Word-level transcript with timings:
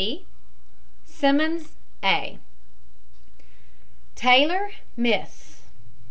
E. 0.03 0.25
SIMMONS, 1.05 1.75
A. 2.03 2.39
TAYLOR, 4.15 4.71
MISS. 4.97 5.61